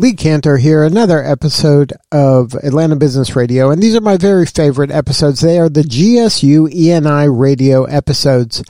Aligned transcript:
Lee 0.00 0.12
Kantor 0.12 0.60
here, 0.60 0.84
another 0.84 1.24
episode 1.24 1.92
of 2.12 2.54
Atlanta 2.54 2.94
Business 2.94 3.34
Radio. 3.34 3.72
And 3.72 3.82
these 3.82 3.96
are 3.96 4.00
my 4.00 4.16
very 4.16 4.46
favorite 4.46 4.92
episodes. 4.92 5.40
They 5.40 5.58
are 5.58 5.68
the 5.68 5.82
GSU 5.82 6.72
ENI 6.72 7.36
radio 7.36 7.82
episodes. 7.82 8.62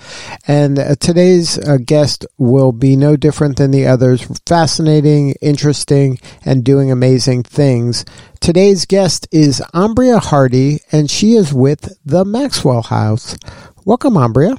And 0.46 0.78
uh, 0.78 0.94
today's 0.94 1.58
uh, 1.58 1.76
guest 1.84 2.24
will 2.38 2.72
be 2.72 2.96
no 2.96 3.14
different 3.14 3.58
than 3.58 3.72
the 3.72 3.86
others. 3.86 4.26
Fascinating, 4.46 5.34
interesting, 5.42 6.18
and 6.46 6.64
doing 6.64 6.90
amazing 6.90 7.42
things. 7.42 8.06
Today's 8.40 8.86
guest 8.86 9.28
is 9.30 9.60
Ambria 9.74 10.22
Hardy, 10.22 10.80
and 10.92 11.10
she 11.10 11.34
is 11.34 11.52
with 11.52 11.94
the 12.06 12.24
Maxwell 12.24 12.82
House. 12.82 13.36
Welcome, 13.84 14.14
Ambria. 14.14 14.58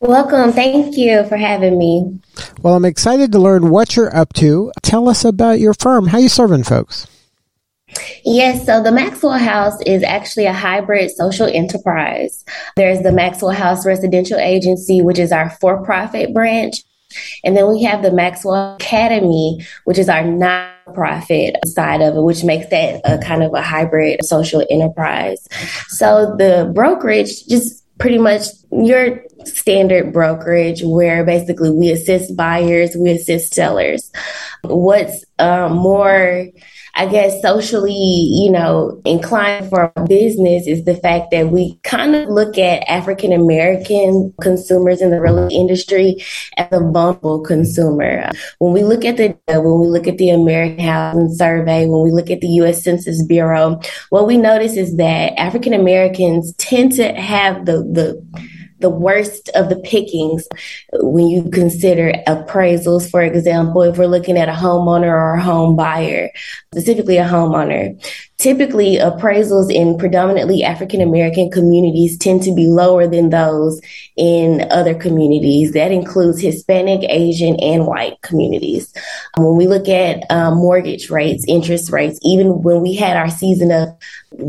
Welcome. 0.00 0.52
Thank 0.52 0.98
you 0.98 1.24
for 1.24 1.38
having 1.38 1.78
me. 1.78 2.20
Well, 2.60 2.74
I'm 2.74 2.84
excited 2.84 3.32
to 3.32 3.38
learn 3.38 3.70
what 3.70 3.96
you're 3.96 4.14
up 4.14 4.34
to. 4.34 4.70
Tell 4.82 5.08
us 5.08 5.24
about 5.24 5.58
your 5.58 5.72
firm. 5.72 6.08
How 6.08 6.18
you 6.18 6.28
serving 6.28 6.64
folks? 6.64 7.06
Yes, 8.22 8.66
so 8.66 8.82
the 8.82 8.92
Maxwell 8.92 9.38
House 9.38 9.80
is 9.86 10.02
actually 10.02 10.44
a 10.44 10.52
hybrid 10.52 11.10
social 11.12 11.46
enterprise. 11.46 12.44
There's 12.76 13.00
the 13.02 13.12
Maxwell 13.12 13.52
House 13.52 13.86
Residential 13.86 14.38
Agency, 14.38 15.00
which 15.00 15.18
is 15.18 15.32
our 15.32 15.48
for 15.48 15.82
profit 15.82 16.34
branch. 16.34 16.82
And 17.42 17.56
then 17.56 17.66
we 17.72 17.82
have 17.84 18.02
the 18.02 18.12
Maxwell 18.12 18.74
Academy, 18.74 19.64
which 19.84 19.96
is 19.96 20.10
our 20.10 20.22
non-profit 20.22 21.56
side 21.64 22.02
of 22.02 22.16
it, 22.16 22.22
which 22.22 22.44
makes 22.44 22.68
that 22.68 23.00
a 23.04 23.16
kind 23.16 23.42
of 23.42 23.54
a 23.54 23.62
hybrid 23.62 24.22
social 24.26 24.62
enterprise. 24.68 25.48
So 25.88 26.34
the 26.36 26.70
brokerage 26.74 27.46
just 27.46 27.85
pretty 27.98 28.18
much 28.18 28.46
your 28.70 29.22
standard 29.44 30.12
brokerage 30.12 30.82
where 30.82 31.24
basically 31.24 31.70
we 31.70 31.90
assist 31.90 32.36
buyers, 32.36 32.96
we 32.96 33.10
assist 33.10 33.54
sellers. 33.54 34.10
What's 34.62 35.24
uh, 35.38 35.68
more 35.68 36.46
I 36.96 37.06
guess, 37.06 37.42
socially, 37.42 37.92
you 37.92 38.50
know, 38.50 39.00
inclined 39.04 39.68
for 39.68 39.92
business 40.08 40.66
is 40.66 40.84
the 40.84 40.94
fact 40.94 41.30
that 41.30 41.50
we 41.50 41.78
kind 41.82 42.16
of 42.16 42.30
look 42.30 42.56
at 42.56 42.88
African 42.88 43.32
American 43.32 44.32
consumers 44.40 45.02
in 45.02 45.10
the 45.10 45.20
real 45.20 45.46
industry 45.50 46.24
as 46.56 46.68
a 46.72 46.80
vulnerable 46.80 47.40
consumer. 47.40 48.30
When 48.60 48.72
we 48.72 48.82
look 48.82 49.04
at 49.04 49.18
the 49.18 49.36
when 49.46 49.80
we 49.80 49.88
look 49.88 50.06
at 50.08 50.16
the 50.16 50.30
American 50.30 50.80
Housing 50.80 51.34
Survey, 51.34 51.86
when 51.86 52.02
we 52.02 52.10
look 52.10 52.30
at 52.30 52.40
the 52.40 52.48
U.S. 52.60 52.82
Census 52.82 53.22
Bureau, 53.26 53.78
what 54.08 54.26
we 54.26 54.38
notice 54.38 54.76
is 54.76 54.96
that 54.96 55.38
African 55.38 55.74
Americans 55.74 56.54
tend 56.54 56.92
to 56.92 57.12
have 57.12 57.66
the 57.66 57.82
the 57.82 58.50
the 58.78 58.90
worst 58.90 59.48
of 59.50 59.68
the 59.68 59.76
pickings 59.76 60.46
when 60.92 61.28
you 61.28 61.48
consider 61.50 62.12
appraisals, 62.26 63.10
for 63.10 63.22
example, 63.22 63.82
if 63.82 63.98
we're 63.98 64.06
looking 64.06 64.36
at 64.36 64.48
a 64.48 64.52
homeowner 64.52 65.08
or 65.08 65.34
a 65.34 65.42
home 65.42 65.76
buyer, 65.76 66.30
specifically 66.72 67.16
a 67.16 67.24
homeowner. 67.24 67.96
Typically, 68.38 68.96
appraisals 68.96 69.72
in 69.72 69.96
predominantly 69.96 70.62
African 70.62 71.00
American 71.00 71.50
communities 71.50 72.18
tend 72.18 72.42
to 72.42 72.54
be 72.54 72.66
lower 72.66 73.06
than 73.06 73.30
those 73.30 73.80
in 74.16 74.66
other 74.70 74.94
communities. 74.94 75.72
That 75.72 75.90
includes 75.90 76.40
Hispanic, 76.40 77.08
Asian, 77.08 77.58
and 77.60 77.86
white 77.86 78.20
communities. 78.20 78.92
When 79.38 79.56
we 79.56 79.66
look 79.66 79.88
at 79.88 80.30
uh, 80.30 80.54
mortgage 80.54 81.08
rates, 81.08 81.46
interest 81.48 81.90
rates, 81.90 82.18
even 82.22 82.60
when 82.60 82.82
we 82.82 82.94
had 82.94 83.16
our 83.16 83.30
season 83.30 83.72
of 83.72 83.88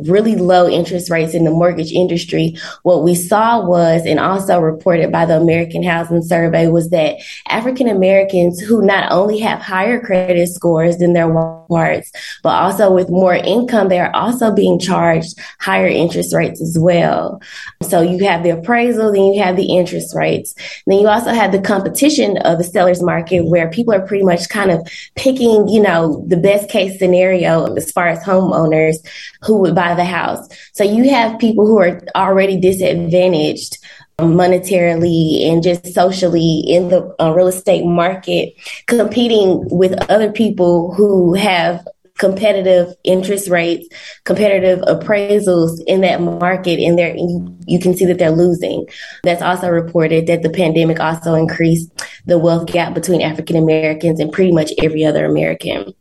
really 0.06 0.36
low 0.36 0.68
interest 0.68 1.09
rates 1.09 1.34
in 1.34 1.46
the 1.46 1.52
mortgage 1.52 1.94
industry, 1.94 2.58
what 2.84 3.03
we 3.03 3.16
saw 3.16 3.66
was, 3.66 4.06
and 4.06 4.20
also 4.20 4.59
reported 4.59 5.14
by 5.14 5.26
the 5.26 5.38
American 5.38 5.81
Housing 5.81 6.22
Survey, 6.22 6.68
was 6.68 6.90
that 6.90 7.16
African 7.47 7.88
Americans 7.88 8.59
who 8.59 8.86
not 8.86 9.09
only 9.14 9.40
have 9.40 9.62
higher 9.62 10.02
credit 10.02 10.50
scores 10.50 10.97
than 10.97 11.14
their 11.14 11.28
counterparts, 11.68 12.12
but 12.44 12.50
also 12.50 12.92
with 12.92 13.09
more 13.09 13.36
income, 13.36 13.77
they 13.86 14.00
are 14.00 14.16
also 14.16 14.52
being 14.52 14.80
charged 14.80 15.38
higher 15.60 15.88
interest 15.88 16.34
rates 16.34 16.62
as 16.62 16.78
well. 16.80 17.42
So 17.82 18.02
you 18.02 18.26
have 18.26 18.44
the 18.44 18.52
appraisal, 18.52 19.12
then 19.12 19.26
you 19.26 19.44
have 19.44 19.56
the 19.56 19.78
interest 19.78 20.16
rates. 20.16 20.56
Then 20.86 21.00
you 21.00 21.08
also 21.08 21.32
have 21.32 21.52
the 21.52 21.62
competition 21.62 22.38
of 22.38 22.58
the 22.58 22.64
seller's 22.64 23.02
market 23.02 23.46
where 23.46 23.70
people 23.70 23.94
are 23.94 24.06
pretty 24.06 24.24
much 24.24 24.50
kind 24.50 24.72
of 24.72 24.88
picking, 25.16 25.68
you 25.68 25.82
know, 25.82 26.24
the 26.28 26.38
best 26.38 26.70
case 26.70 26.98
scenario 26.98 27.76
as 27.76 27.92
far 27.92 28.08
as 28.08 28.24
homeowners 28.24 28.96
who 29.42 29.60
would 29.60 29.76
buy 29.76 29.94
the 29.96 30.06
house. 30.06 30.48
So 30.74 30.84
you 30.84 31.09
have 31.09 31.40
people 31.40 31.68
who 31.68 31.80
are 31.80 32.02
already 32.16 32.59
disadvantaged 32.59 33.78
monetarily 34.20 35.48
and 35.48 35.62
just 35.62 35.94
socially 35.94 36.64
in 36.68 36.90
the 36.90 37.16
uh, 37.22 37.32
real 37.32 37.48
estate 37.48 37.86
market, 37.86 38.54
competing 38.88 39.68
with 39.70 39.94
other 40.09 40.32
people 40.32 40.94
who 40.96 41.36
have 41.36 41.88
competitive 42.17 42.94
interest 43.03 43.50
rates, 43.50 43.88
competitive 44.23 44.79
appraisals 44.81 45.79
in 45.88 46.01
that 46.01 46.22
market, 46.22 46.79
and 46.79 46.97
there 46.97 47.16
you 47.16 47.79
can 47.79 47.95
see 47.95 48.05
that 48.05 48.17
they're 48.17 48.31
losing. 48.31 48.85
That's 49.23 49.41
also 49.41 49.69
reported 49.69 50.28
that 50.28 50.44
the 50.44 50.50
pandemic 50.50 51.00
also 51.00 51.35
increased 51.35 51.91
the 52.25 52.38
wealth 52.38 52.67
gap 52.67 52.94
between 52.94 53.22
African 53.22 53.55
Americans 53.55 54.19
and 54.19 54.31
pretty 54.31 54.51
much 54.51 54.72
every 54.81 55.05
other 55.05 55.25
American. 55.25 55.94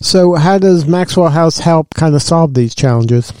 So, 0.00 0.34
how 0.34 0.58
does 0.58 0.86
Maxwell 0.86 1.30
House 1.30 1.58
help 1.58 1.94
kind 1.94 2.14
of 2.14 2.22
solve 2.22 2.54
these 2.54 2.74
challenges? 2.74 3.32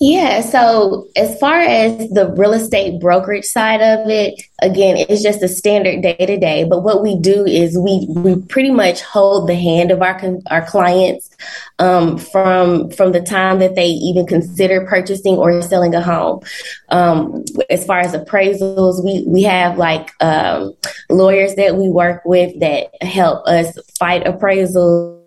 Yeah. 0.00 0.40
So 0.40 1.08
as 1.16 1.38
far 1.38 1.60
as 1.60 2.10
the 2.10 2.34
real 2.36 2.52
estate 2.52 3.00
brokerage 3.00 3.44
side 3.44 3.80
of 3.80 4.08
it, 4.08 4.42
again, 4.60 4.96
it's 4.96 5.22
just 5.22 5.42
a 5.42 5.48
standard 5.48 6.02
day 6.02 6.16
to 6.16 6.36
day. 6.36 6.64
But 6.64 6.82
what 6.82 7.02
we 7.02 7.16
do 7.16 7.46
is 7.46 7.78
we 7.78 8.06
we 8.08 8.36
pretty 8.42 8.72
much 8.72 9.02
hold 9.02 9.48
the 9.48 9.54
hand 9.54 9.92
of 9.92 10.02
our 10.02 10.20
our 10.50 10.66
clients 10.66 11.30
um, 11.78 12.18
from 12.18 12.90
from 12.90 13.12
the 13.12 13.20
time 13.20 13.60
that 13.60 13.76
they 13.76 13.86
even 13.86 14.26
consider 14.26 14.84
purchasing 14.84 15.36
or 15.36 15.62
selling 15.62 15.94
a 15.94 16.02
home. 16.02 16.40
Um, 16.88 17.44
as 17.70 17.86
far 17.86 18.00
as 18.00 18.14
appraisals, 18.14 19.04
we 19.04 19.24
we 19.28 19.44
have 19.44 19.78
like 19.78 20.10
um, 20.20 20.74
lawyers 21.08 21.54
that 21.54 21.76
we 21.76 21.88
work 21.88 22.22
with 22.24 22.58
that 22.60 22.88
help 23.00 23.46
us 23.46 23.78
fight 23.98 24.24
appraisals. 24.24 25.23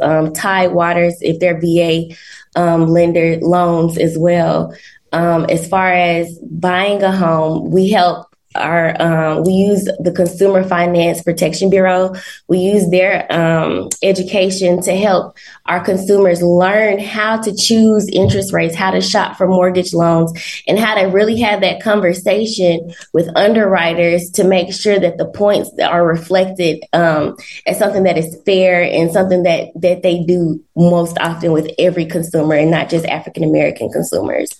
Um, 0.00 0.32
Tidewater, 0.32 1.10
if 1.20 1.38
they're 1.38 1.60
VA 1.60 2.14
um, 2.56 2.88
lender 2.88 3.38
loans 3.40 3.98
as 3.98 4.18
well. 4.18 4.74
Um, 5.12 5.46
as 5.48 5.68
far 5.68 5.92
as 5.92 6.38
buying 6.38 7.02
a 7.02 7.10
home, 7.10 7.70
we 7.70 7.90
help 7.90 8.29
our 8.54 9.00
um, 9.00 9.44
we 9.44 9.52
use 9.52 9.84
the 10.00 10.12
Consumer 10.12 10.64
Finance 10.64 11.22
Protection 11.22 11.70
Bureau. 11.70 12.14
We 12.48 12.58
use 12.58 12.90
their 12.90 13.30
um, 13.32 13.88
education 14.02 14.82
to 14.82 14.96
help 14.96 15.36
our 15.66 15.82
consumers 15.84 16.42
learn 16.42 16.98
how 16.98 17.40
to 17.42 17.54
choose 17.54 18.08
interest 18.08 18.52
rates, 18.52 18.74
how 18.74 18.90
to 18.90 19.00
shop 19.00 19.36
for 19.36 19.46
mortgage 19.46 19.94
loans, 19.94 20.32
and 20.66 20.78
how 20.78 20.96
to 20.96 21.06
really 21.06 21.40
have 21.40 21.60
that 21.60 21.80
conversation 21.80 22.92
with 23.12 23.30
underwriters 23.36 24.30
to 24.30 24.44
make 24.44 24.74
sure 24.74 24.98
that 24.98 25.16
the 25.16 25.28
points 25.28 25.70
that 25.76 25.90
are 25.90 26.04
reflected 26.04 26.82
um, 26.92 27.36
as 27.66 27.78
something 27.78 28.02
that 28.02 28.18
is 28.18 28.36
fair 28.44 28.82
and 28.82 29.12
something 29.12 29.44
that 29.44 29.68
that 29.76 30.02
they 30.02 30.24
do 30.24 30.62
most 30.74 31.16
often 31.18 31.52
with 31.52 31.70
every 31.78 32.06
consumer 32.06 32.54
and 32.54 32.70
not 32.70 32.88
just 32.88 33.04
African 33.06 33.44
American 33.44 33.90
consumers. 33.90 34.50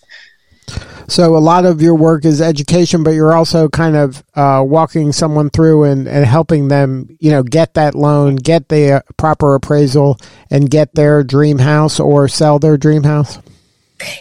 So 1.08 1.36
a 1.36 1.38
lot 1.38 1.64
of 1.64 1.82
your 1.82 1.94
work 1.94 2.24
is 2.24 2.40
education, 2.40 3.02
but 3.02 3.10
you're 3.10 3.34
also 3.34 3.68
kind 3.68 3.96
of 3.96 4.22
uh, 4.34 4.62
walking 4.64 5.12
someone 5.12 5.50
through 5.50 5.84
and, 5.84 6.06
and 6.06 6.24
helping 6.24 6.68
them, 6.68 7.16
you 7.18 7.30
know, 7.30 7.42
get 7.42 7.74
that 7.74 7.94
loan, 7.94 8.36
get 8.36 8.68
the 8.68 8.92
uh, 8.92 9.00
proper 9.16 9.54
appraisal, 9.54 10.18
and 10.50 10.70
get 10.70 10.94
their 10.94 11.24
dream 11.24 11.58
house 11.58 11.98
or 11.98 12.28
sell 12.28 12.58
their 12.58 12.76
dream 12.76 13.02
house. 13.02 13.38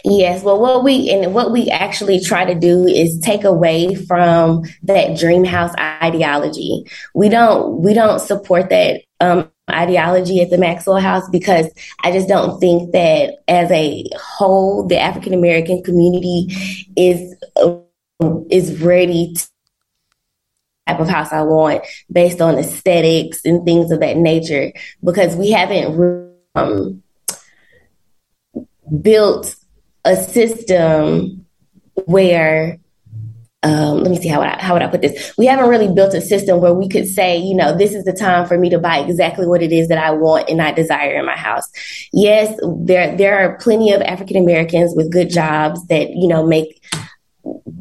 Yes, 0.04 0.42
well, 0.42 0.60
what 0.60 0.84
we 0.84 1.10
and 1.10 1.32
what 1.34 1.52
we 1.52 1.70
actually 1.70 2.20
try 2.20 2.44
to 2.44 2.54
do 2.54 2.86
is 2.86 3.18
take 3.20 3.44
away 3.44 3.94
from 3.94 4.64
that 4.82 5.18
dream 5.18 5.44
house 5.44 5.74
ideology. 5.78 6.84
We 7.14 7.28
don't 7.28 7.80
we 7.80 7.94
don't 7.94 8.18
support 8.18 8.68
that 8.70 9.02
um, 9.20 9.50
ideology 9.70 10.40
at 10.40 10.50
the 10.50 10.58
Maxwell 10.58 11.00
House 11.00 11.28
because 11.30 11.66
I 12.02 12.12
just 12.12 12.28
don't 12.28 12.60
think 12.60 12.92
that 12.92 13.38
as 13.48 13.70
a 13.70 14.04
whole, 14.16 14.86
the 14.86 14.98
African 14.98 15.34
American 15.34 15.82
community 15.82 16.48
is 16.96 17.34
is 18.50 18.80
ready 18.82 19.32
to 19.34 19.48
type 20.86 21.00
of 21.00 21.08
house 21.08 21.32
I 21.32 21.42
want 21.42 21.84
based 22.10 22.40
on 22.40 22.58
aesthetics 22.58 23.44
and 23.44 23.64
things 23.64 23.90
of 23.90 24.00
that 24.00 24.16
nature 24.16 24.72
because 25.04 25.36
we 25.36 25.50
haven't 25.50 26.34
um, 26.54 27.02
built 29.00 29.54
a 30.04 30.16
system 30.16 31.46
where 32.06 32.78
um, 33.62 33.98
let 33.98 34.10
me 34.10 34.16
see 34.16 34.28
how 34.28 34.38
would 34.38 34.48
I, 34.48 34.62
how 34.62 34.72
would 34.72 34.82
I 34.82 34.86
put 34.86 35.02
this? 35.02 35.34
We 35.36 35.44
haven't 35.44 35.68
really 35.68 35.92
built 35.92 36.14
a 36.14 36.20
system 36.20 36.60
where 36.60 36.72
we 36.72 36.88
could 36.88 37.06
say, 37.06 37.36
you 37.36 37.54
know, 37.54 37.76
this 37.76 37.92
is 37.92 38.04
the 38.04 38.12
time 38.12 38.46
for 38.46 38.56
me 38.56 38.70
to 38.70 38.78
buy 38.78 38.98
exactly 38.98 39.46
what 39.46 39.62
it 39.62 39.70
is 39.70 39.88
that 39.88 39.98
I 39.98 40.12
want 40.12 40.48
and 40.48 40.62
I 40.62 40.72
desire 40.72 41.18
in 41.18 41.26
my 41.26 41.36
house. 41.36 41.70
Yes, 42.12 42.58
there 42.78 43.14
there 43.16 43.38
are 43.38 43.58
plenty 43.58 43.92
of 43.92 44.00
African 44.00 44.38
Americans 44.38 44.94
with 44.96 45.12
good 45.12 45.28
jobs 45.28 45.86
that 45.88 46.10
you 46.10 46.26
know 46.26 46.46
make 46.46 46.82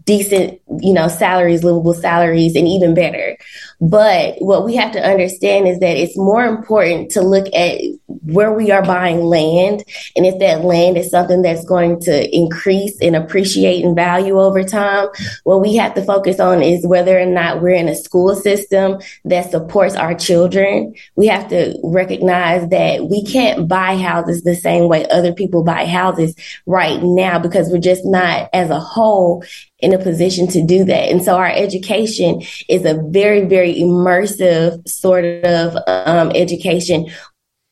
decent, 0.06 0.59
you 0.80 0.94
know, 0.94 1.07
salaries, 1.07 1.63
livable 1.63 1.94
salaries, 1.94 2.56
and 2.56 2.68
even 2.68 2.94
better. 2.94 3.38
But 3.81 4.36
what 4.39 4.65
we 4.65 4.75
have 4.75 4.91
to 4.94 5.01
understand 5.01 5.68
is 5.68 5.80
that 5.80 5.95
it's 5.95 6.18
more 6.18 6.44
important 6.45 7.12
to 7.12 7.21
look 7.21 7.47
at 7.53 7.80
where 8.07 8.51
we 8.51 8.71
are 8.71 8.83
buying 8.83 9.21
land 9.21 9.83
and 10.15 10.25
if 10.25 10.39
that 10.39 10.65
land 10.65 10.97
is 10.97 11.09
something 11.09 11.41
that's 11.41 11.63
going 11.65 12.01
to 12.01 12.36
increase 12.36 13.00
and 13.01 13.15
appreciate 13.15 13.83
in 13.83 13.95
value 13.95 14.39
over 14.39 14.63
time. 14.63 15.07
What 15.44 15.62
we 15.62 15.75
have 15.77 15.94
to 15.95 16.03
focus 16.03 16.39
on 16.39 16.62
is 16.62 16.86
whether 16.86 17.18
or 17.18 17.25
not 17.25 17.62
we're 17.62 17.75
in 17.75 17.88
a 17.88 17.95
school 17.95 18.36
system 18.36 19.00
that 19.25 19.50
supports 19.50 19.95
our 19.95 20.13
children. 20.13 20.94
We 21.15 21.27
have 21.27 21.47
to 21.50 21.80
recognize 21.83 22.69
that 22.69 23.07
we 23.09 23.24
can't 23.24 23.68
buy 23.68 23.95
houses 23.95 24.44
the 24.44 24.56
same 24.56 24.89
way 24.89 25.07
other 25.07 25.33
people 25.33 25.63
buy 25.63 25.86
houses 25.86 26.36
right 26.65 27.01
now 27.01 27.39
because 27.39 27.69
we're 27.69 27.80
just 27.80 28.06
not 28.06 28.50
as 28.53 28.69
a 28.69 28.80
whole 28.80 29.44
in 29.80 29.94
a 29.94 30.00
position 30.00 30.48
to 30.48 30.66
do 30.66 30.84
that. 30.86 31.10
And 31.10 31.24
so 31.24 31.38
our 31.38 31.50
education 31.50 32.42
is 32.68 32.86
a 32.86 33.02
very, 33.10 33.46
very 33.46 33.76
immersive 33.76 34.88
sort 34.88 35.26
of 35.26 35.78
um, 35.88 36.31
education 36.36 37.08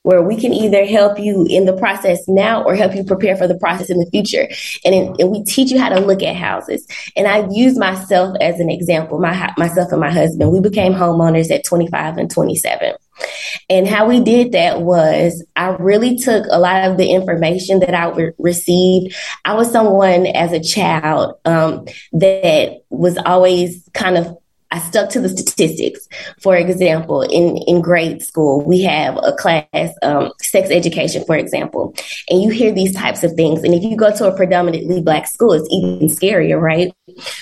where 0.07 0.21
we 0.21 0.39
can 0.39 0.54
either 0.54 0.86
help 0.86 1.19
you 1.19 1.45
in 1.50 1.65
the 1.65 1.75
process 1.75 2.30
now 2.30 2.63
or 2.63 2.75
help 2.75 2.95
you 2.95 3.04
prepare 3.04 3.36
for 3.36 3.45
the 3.45 3.57
process 3.57 3.89
in 3.89 4.00
the 4.00 4.09
future. 4.09 4.48
And, 4.86 4.95
in, 4.95 5.15
and 5.19 5.31
we 5.31 5.44
teach 5.44 5.69
you 5.69 5.77
how 5.77 5.89
to 5.89 6.00
look 6.00 6.24
at 6.24 6.33
houses. 6.33 6.88
And 7.18 7.27
I 7.27 7.45
use 7.51 7.77
myself 7.77 8.38
as 8.39 8.62
an 8.62 8.69
example, 8.69 9.19
my, 9.19 9.53
myself 9.57 9.92
and 9.92 10.00
my 10.00 10.10
husband, 10.10 10.53
we 10.53 10.62
became 10.62 10.94
homeowners 10.94 11.51
at 11.51 11.65
25 11.65 12.18
and 12.19 12.31
27. 12.31 12.94
And 13.69 13.87
how 13.87 14.07
we 14.07 14.21
did 14.21 14.53
that 14.53 14.81
was 14.81 15.45
I 15.55 15.69
really 15.69 16.17
took 16.17 16.45
a 16.49 16.59
lot 16.59 16.85
of 16.85 16.97
the 16.97 17.11
information 17.11 17.79
that 17.79 17.93
I 17.93 18.09
re- 18.09 18.31
received. 18.37 19.15
I 19.45 19.55
was 19.55 19.71
someone 19.71 20.27
as 20.27 20.51
a 20.51 20.63
child 20.63 21.35
um, 21.45 21.85
that 22.13 22.81
was 22.89 23.17
always 23.17 23.87
kind 23.93 24.17
of 24.17 24.37
I 24.71 24.79
stuck 24.79 25.09
to 25.11 25.21
the 25.21 25.29
statistics. 25.29 26.07
For 26.41 26.55
example, 26.55 27.21
in, 27.21 27.57
in 27.67 27.81
grade 27.81 28.21
school, 28.21 28.65
we 28.65 28.81
have 28.81 29.17
a 29.17 29.33
class, 29.33 29.93
um, 30.03 30.31
sex 30.41 30.69
education, 30.69 31.23
for 31.25 31.37
example, 31.37 31.95
and 32.29 32.41
you 32.41 32.49
hear 32.49 32.73
these 32.73 32.93
types 32.93 33.23
of 33.23 33.31
things. 33.33 33.63
And 33.63 33.73
if 33.73 33.83
you 33.83 33.95
go 33.95 34.13
to 34.15 34.27
a 34.27 34.35
predominantly 34.35 35.01
black 35.01 35.27
school, 35.27 35.53
it's 35.53 35.67
even 35.71 36.07
scarier, 36.09 36.59
right? 36.59 36.93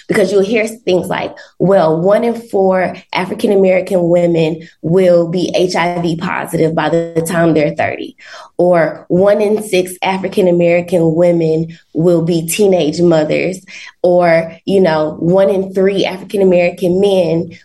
Because 0.07 0.31
you'll 0.31 0.43
hear 0.43 0.67
things 0.67 1.07
like, 1.07 1.35
well, 1.57 1.99
one 1.99 2.23
in 2.23 2.39
four 2.49 2.95
African 3.11 3.51
American 3.51 4.07
women 4.09 4.67
will 4.83 5.27
be 5.27 5.51
HIV 5.55 6.19
positive 6.19 6.75
by 6.75 6.89
the 6.89 7.25
time 7.27 7.53
they're 7.53 7.75
30, 7.75 8.15
or 8.57 9.05
one 9.07 9.41
in 9.41 9.63
six 9.63 9.93
African 10.03 10.47
American 10.47 11.15
women 11.15 11.75
will 11.93 12.23
be 12.23 12.47
teenage 12.47 13.01
mothers, 13.01 13.65
or, 14.03 14.55
you 14.65 14.79
know, 14.79 15.15
one 15.19 15.49
in 15.49 15.73
three 15.73 16.05
African 16.05 16.43
American 16.43 17.01
men 17.01 17.14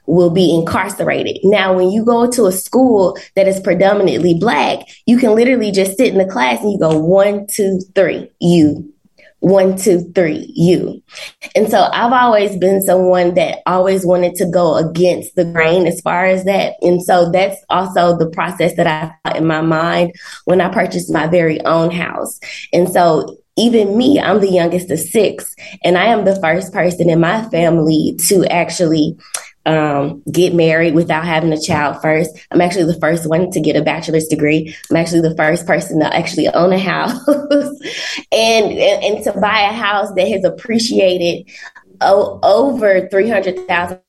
will 0.06 0.30
be 0.30 0.54
incarcerated. 0.54 1.38
Now, 1.44 1.74
when 1.74 1.90
you 1.90 2.04
go 2.04 2.30
to 2.30 2.46
a 2.46 2.52
school 2.52 3.18
that 3.36 3.48
is 3.48 3.60
predominantly 3.60 4.34
black, 4.34 4.86
you 5.06 5.18
can 5.18 5.34
literally 5.34 5.70
just 5.70 5.96
sit 5.96 6.12
in 6.12 6.18
the 6.18 6.30
class 6.30 6.60
and 6.62 6.72
you 6.72 6.78
go 6.78 6.98
one, 6.98 7.46
two, 7.46 7.80
three, 7.94 8.30
you, 8.40 8.92
one, 9.40 9.76
two, 9.76 10.00
three, 10.14 10.52
you. 10.54 11.02
And 11.56 11.70
so 11.70 11.88
I've 11.92 12.12
always 12.12 12.56
been 12.56 12.82
someone 12.82 13.34
that 13.34 13.60
always 13.66 14.04
wanted 14.04 14.34
to 14.36 14.46
go 14.46 14.76
against 14.76 15.34
the 15.34 15.44
grain 15.44 15.86
as 15.86 16.00
far 16.02 16.26
as 16.26 16.44
that. 16.44 16.74
And 16.82 17.02
so 17.02 17.30
that's 17.30 17.56
also 17.70 18.16
the 18.16 18.28
process 18.28 18.76
that 18.76 18.86
I 18.86 19.14
thought 19.24 19.36
in 19.36 19.46
my 19.46 19.62
mind 19.62 20.14
when 20.44 20.60
I 20.60 20.68
purchased 20.68 21.12
my 21.12 21.26
very 21.26 21.60
own 21.64 21.90
house. 21.90 22.38
And 22.72 22.88
so 22.88 23.38
even 23.60 23.96
me, 23.96 24.18
I'm 24.18 24.40
the 24.40 24.50
youngest 24.50 24.90
of 24.90 24.98
six, 24.98 25.54
and 25.84 25.98
I 25.98 26.06
am 26.06 26.24
the 26.24 26.40
first 26.40 26.72
person 26.72 27.10
in 27.10 27.20
my 27.20 27.48
family 27.50 28.16
to 28.28 28.44
actually 28.46 29.16
um, 29.66 30.22
get 30.30 30.54
married 30.54 30.94
without 30.94 31.24
having 31.24 31.52
a 31.52 31.60
child 31.60 32.00
first. 32.00 32.30
I'm 32.50 32.60
actually 32.60 32.92
the 32.92 32.98
first 32.98 33.28
one 33.28 33.50
to 33.50 33.60
get 33.60 33.76
a 33.76 33.82
bachelor's 33.82 34.26
degree. 34.26 34.74
I'm 34.90 34.96
actually 34.96 35.20
the 35.20 35.36
first 35.36 35.66
person 35.66 36.00
to 36.00 36.16
actually 36.16 36.48
own 36.48 36.72
a 36.72 36.78
house 36.78 37.26
and, 38.32 38.66
and, 38.66 39.04
and 39.04 39.24
to 39.24 39.32
buy 39.38 39.60
a 39.60 39.72
house 39.72 40.12
that 40.14 40.28
has 40.28 40.44
appreciated 40.44 41.48
o- 42.00 42.40
over 42.42 43.08
300,000 43.08 44.00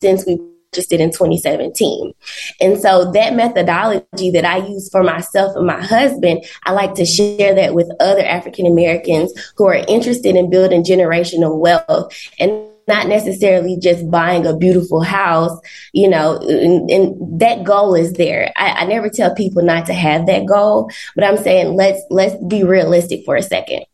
since 0.00 0.26
we 0.26 0.53
in 1.00 1.10
2017. 1.10 2.12
And 2.60 2.80
so 2.80 3.10
that 3.12 3.34
methodology 3.34 4.30
that 4.30 4.44
I 4.44 4.58
use 4.58 4.88
for 4.90 5.02
myself 5.02 5.56
and 5.56 5.66
my 5.66 5.80
husband, 5.82 6.44
I 6.64 6.72
like 6.72 6.94
to 6.94 7.04
share 7.04 7.54
that 7.54 7.74
with 7.74 7.90
other 8.00 8.24
African 8.24 8.66
Americans 8.66 9.32
who 9.56 9.66
are 9.66 9.84
interested 9.88 10.36
in 10.36 10.50
building 10.50 10.84
generational 10.84 11.58
wealth 11.58 12.12
and 12.38 12.68
not 12.86 13.08
necessarily 13.08 13.78
just 13.78 14.10
buying 14.10 14.46
a 14.46 14.56
beautiful 14.56 15.00
house, 15.00 15.58
you 15.92 16.08
know, 16.08 16.36
and, 16.38 16.90
and 16.90 17.40
that 17.40 17.64
goal 17.64 17.94
is 17.94 18.12
there. 18.14 18.52
I, 18.56 18.70
I, 18.70 18.84
never 18.84 19.08
tell 19.08 19.34
people 19.34 19.62
not 19.62 19.86
to 19.86 19.94
have 19.94 20.26
that 20.26 20.46
goal, 20.46 20.90
but 21.14 21.24
I'm 21.24 21.38
saying 21.38 21.74
let's 21.74 22.02
let's 22.10 22.34
be 22.44 22.62
realistic 22.62 23.24
for 23.24 23.36
a 23.36 23.42
second. 23.42 23.86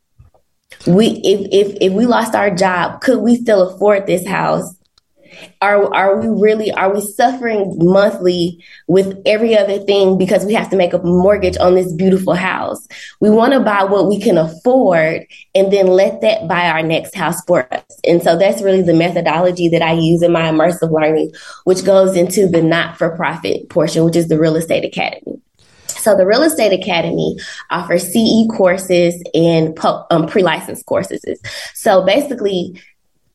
We 0.86 1.20
if 1.24 1.48
if 1.52 1.76
if 1.80 1.92
we 1.92 2.06
lost 2.06 2.34
our 2.34 2.54
job, 2.54 3.00
could 3.00 3.20
we 3.20 3.36
still 3.36 3.68
afford 3.68 4.06
this 4.06 4.26
house? 4.26 4.74
Are 5.60 5.92
are 5.94 6.20
we 6.20 6.28
really 6.28 6.70
are 6.72 6.92
we 6.92 7.00
suffering 7.00 7.76
monthly 7.78 8.64
with 8.86 9.20
every 9.26 9.56
other 9.56 9.78
thing 9.78 10.18
because 10.18 10.44
we 10.44 10.54
have 10.54 10.70
to 10.70 10.76
make 10.76 10.92
a 10.92 10.98
mortgage 10.98 11.56
on 11.58 11.74
this 11.74 11.92
beautiful 11.92 12.34
house? 12.34 12.86
We 13.20 13.30
want 13.30 13.52
to 13.52 13.60
buy 13.60 13.84
what 13.84 14.08
we 14.08 14.20
can 14.20 14.38
afford 14.38 15.26
and 15.54 15.72
then 15.72 15.86
let 15.86 16.20
that 16.20 16.48
buy 16.48 16.68
our 16.68 16.82
next 16.82 17.14
house 17.14 17.40
for 17.46 17.72
us. 17.72 17.84
And 18.04 18.22
so 18.22 18.38
that's 18.38 18.62
really 18.62 18.82
the 18.82 18.94
methodology 18.94 19.68
that 19.68 19.82
i 19.82 19.92
use 19.92 20.22
in 20.22 20.32
my 20.32 20.50
immersive 20.50 20.90
learning 20.90 21.32
which 21.64 21.84
goes 21.84 22.16
into 22.16 22.48
the 22.48 22.62
not-for-profit 22.62 23.68
portion 23.68 24.04
which 24.04 24.16
is 24.16 24.28
the 24.28 24.38
real 24.38 24.56
estate 24.56 24.84
academy. 24.84 25.40
So 26.00 26.16
the 26.16 26.26
Real 26.26 26.42
Estate 26.42 26.72
Academy 26.72 27.36
offers 27.70 28.10
CE 28.10 28.48
courses 28.56 29.22
and 29.34 29.78
um, 29.84 30.26
pre-license 30.26 30.82
courses. 30.82 31.40
So 31.74 32.04
basically, 32.04 32.80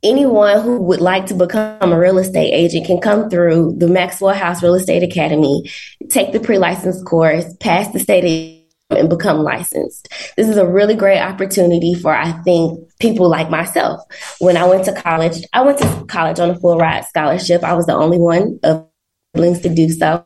anyone 0.06 0.62
who 0.62 0.80
would 0.82 1.02
like 1.02 1.26
to 1.28 1.34
become 1.34 1.92
a 1.92 2.00
real 2.00 2.20
estate 2.20 2.52
agent 2.52 2.86
can 2.86 3.02
come 3.02 3.30
through 3.30 3.76
the 3.78 3.88
Maxwell 3.88 4.36
House 4.36 4.62
Real 4.62 4.76
Estate 4.76 5.04
Academy, 5.04 5.70
take 6.10 6.32
the 6.32 6.40
pre-license 6.40 7.04
course, 7.04 7.46
pass 7.60 7.92
the 7.92 8.00
state 8.00 8.24
exam 8.24 8.62
and 8.92 9.10
become 9.10 9.40
licensed. 9.40 10.08
This 10.38 10.48
is 10.48 10.58
a 10.58 10.68
really 10.68 10.96
great 10.96 11.20
opportunity 11.20 11.96
for, 11.96 12.16
I 12.16 12.32
think, 12.44 12.80
people 13.00 13.28
like 13.28 13.50
myself. 13.50 14.02
When 14.40 14.58
I 14.58 14.66
went 14.68 14.86
to 14.86 14.94
college, 14.94 15.44
I 15.54 15.62
went 15.62 15.80
to 15.80 16.06
college 16.08 16.40
on 16.40 16.52
a 16.52 16.60
full 16.60 16.78
ride 16.78 17.06
scholarship. 17.06 17.64
I 17.64 17.74
was 17.74 17.88
the 17.88 17.96
only 17.96 18.20
one 18.20 18.60
of 18.64 18.88
siblings 19.36 19.62
to 19.62 19.70
do 19.70 19.90
so. 19.90 20.26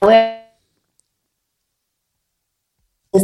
However, 0.00 0.35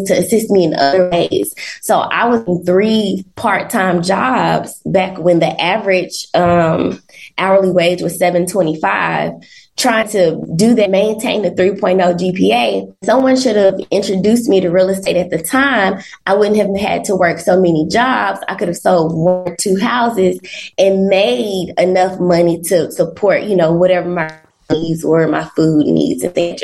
to 0.05 0.15
assist 0.15 0.51
me 0.51 0.65
in 0.65 0.75
other 0.75 1.09
ways. 1.11 1.55
So 1.81 1.99
I 1.99 2.27
was 2.27 2.45
in 2.45 2.65
three 2.65 3.25
part-time 3.37 4.03
jobs 4.03 4.81
back 4.87 5.19
when 5.19 5.39
the 5.39 5.61
average 5.61 6.27
um, 6.35 7.03
hourly 7.39 7.71
wage 7.71 8.03
was 8.03 8.19
725 8.19 9.33
trying 9.77 10.09
to 10.09 10.41
do 10.55 10.75
that, 10.75 10.91
maintain 10.91 11.43
the 11.43 11.51
3.0 11.51 11.99
GPA. 12.19 12.95
Someone 13.05 13.37
should 13.37 13.57
have 13.57 13.81
introduced 13.91 14.49
me 14.49 14.61
to 14.61 14.71
real 14.71 14.91
estate 14.91 15.17
at 15.17 15.31
the 15.31 15.43
time. 15.43 16.01
I 16.27 16.35
wouldn't 16.35 16.57
have 16.57 16.77
had 16.79 17.05
to 17.05 17.17
work 17.17 17.39
so 17.39 17.57
many 17.57 17.89
jobs. 17.89 18.41
I 18.49 18.55
could 18.55 18.69
have 18.69 18.77
sold 18.77 19.15
one 19.15 19.49
or 19.49 19.57
two 19.57 19.79
houses 19.79 20.39
and 20.79 21.09
made 21.09 21.73
enough 21.79 22.21
money 22.21 22.61
to 22.63 22.93
support, 22.93 23.45
you 23.45 23.57
know, 23.57 23.73
whatever 23.73 24.09
my 24.09 24.39
needs 24.71 25.05
were, 25.05 25.27
my 25.27 25.45
food 25.57 25.87
needs 25.87 26.25
things. 26.29 26.63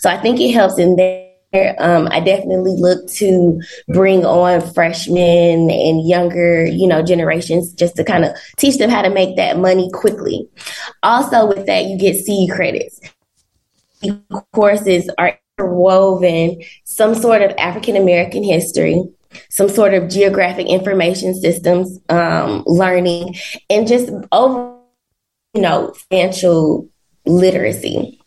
So 0.00 0.10
I 0.10 0.16
think 0.16 0.40
it 0.40 0.52
helps 0.52 0.78
in 0.78 0.96
that 0.96 1.29
um, 1.78 2.08
I 2.10 2.20
definitely 2.20 2.76
look 2.76 3.08
to 3.14 3.60
bring 3.88 4.24
on 4.24 4.60
freshmen 4.72 5.70
and 5.70 6.08
younger, 6.08 6.64
you 6.64 6.86
know, 6.86 7.02
generations 7.02 7.72
just 7.72 7.96
to 7.96 8.04
kind 8.04 8.24
of 8.24 8.32
teach 8.56 8.78
them 8.78 8.90
how 8.90 9.02
to 9.02 9.10
make 9.10 9.36
that 9.36 9.58
money 9.58 9.90
quickly. 9.92 10.48
Also, 11.02 11.46
with 11.46 11.66
that, 11.66 11.86
you 11.86 11.98
get 11.98 12.24
CE 12.24 12.52
credits. 12.54 13.00
Courses 14.52 15.10
are 15.18 15.38
woven 15.58 16.62
some 16.84 17.14
sort 17.14 17.42
of 17.42 17.52
African 17.58 17.96
American 17.96 18.42
history, 18.42 19.02
some 19.50 19.68
sort 19.68 19.92
of 19.92 20.08
geographic 20.08 20.68
information 20.68 21.34
systems 21.34 21.98
um, 22.08 22.62
learning, 22.66 23.34
and 23.68 23.88
just 23.88 24.10
over, 24.32 24.76
you 25.52 25.60
know, 25.60 25.92
financial 26.08 26.88
literacy 27.26 28.19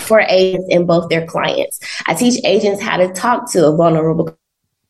for 0.00 0.20
agents 0.20 0.66
and 0.70 0.86
both 0.86 1.08
their 1.08 1.26
clients. 1.26 1.78
I 2.06 2.14
teach 2.14 2.40
agents 2.44 2.82
how 2.82 2.96
to 2.96 3.12
talk 3.12 3.50
to 3.52 3.66
a 3.66 3.76
vulnerable 3.76 4.38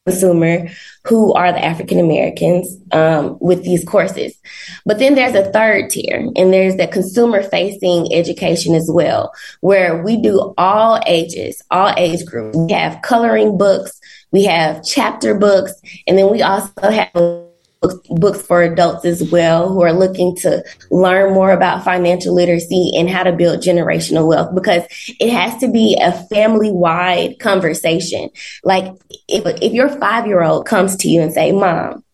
consumer 0.06 0.68
who 1.06 1.32
are 1.34 1.52
the 1.52 1.64
African 1.64 1.98
Americans 1.98 2.76
um, 2.92 3.38
with 3.40 3.62
these 3.62 3.84
courses. 3.84 4.36
But 4.84 4.98
then 4.98 5.14
there's 5.14 5.34
a 5.34 5.50
third 5.52 5.90
tier, 5.90 6.26
and 6.36 6.52
there's 6.52 6.76
the 6.76 6.86
consumer 6.86 7.42
facing 7.42 8.12
education 8.12 8.74
as 8.74 8.90
well, 8.92 9.32
where 9.60 10.02
we 10.02 10.20
do 10.20 10.54
all 10.56 11.00
ages, 11.06 11.62
all 11.70 11.92
age 11.96 12.24
groups. 12.24 12.56
We 12.56 12.72
have 12.72 13.02
coloring 13.02 13.58
books, 13.58 13.98
we 14.30 14.44
have 14.44 14.84
chapter 14.84 15.34
books, 15.34 15.72
and 16.06 16.18
then 16.18 16.30
we 16.30 16.42
also 16.42 16.90
have 16.90 17.47
books 17.80 18.42
for 18.42 18.62
adults 18.62 19.04
as 19.04 19.30
well 19.30 19.68
who 19.68 19.82
are 19.82 19.92
looking 19.92 20.34
to 20.34 20.64
learn 20.90 21.32
more 21.32 21.52
about 21.52 21.84
financial 21.84 22.34
literacy 22.34 22.92
and 22.96 23.08
how 23.08 23.22
to 23.22 23.32
build 23.32 23.60
generational 23.60 24.26
wealth 24.26 24.54
because 24.54 24.82
it 25.20 25.30
has 25.30 25.58
to 25.60 25.68
be 25.68 25.96
a 26.00 26.12
family 26.26 26.72
wide 26.72 27.38
conversation. 27.38 28.30
Like 28.64 28.92
if, 29.28 29.44
if 29.62 29.72
your 29.72 29.88
five 29.88 30.26
year 30.26 30.42
old 30.42 30.66
comes 30.66 30.96
to 30.96 31.08
you 31.08 31.20
and 31.20 31.32
say, 31.32 31.52
mom, 31.52 32.04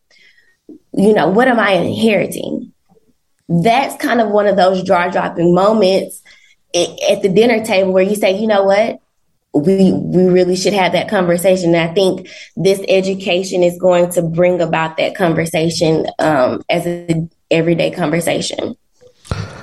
you 0.92 1.14
know, 1.14 1.28
what 1.28 1.48
am 1.48 1.58
I 1.58 1.72
inheriting? 1.72 2.72
That's 3.48 3.96
kind 4.02 4.20
of 4.20 4.30
one 4.30 4.46
of 4.46 4.56
those 4.56 4.82
jaw 4.82 5.08
dropping 5.08 5.54
moments 5.54 6.22
eh, 6.74 6.94
at 7.10 7.22
the 7.22 7.28
dinner 7.28 7.64
table 7.64 7.92
where 7.92 8.02
you 8.02 8.16
say, 8.16 8.38
you 8.38 8.46
know 8.46 8.64
what? 8.64 9.00
We 9.54 9.92
we 9.92 10.24
really 10.24 10.56
should 10.56 10.72
have 10.72 10.92
that 10.92 11.08
conversation. 11.08 11.74
And 11.74 11.90
I 11.90 11.94
think 11.94 12.28
this 12.56 12.80
education 12.88 13.62
is 13.62 13.78
going 13.78 14.10
to 14.12 14.22
bring 14.22 14.60
about 14.60 14.96
that 14.96 15.14
conversation 15.14 16.06
um, 16.18 16.62
as 16.68 16.86
an 16.86 17.30
everyday 17.50 17.90
conversation. 17.90 18.76